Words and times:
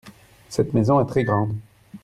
Cette 0.49 0.73
maison 0.73 0.99
est 0.99 1.05
très 1.05 1.23
grande. 1.23 1.53